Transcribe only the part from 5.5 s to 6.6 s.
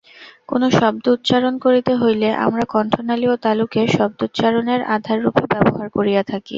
ব্যবহার করিয়া থাকি।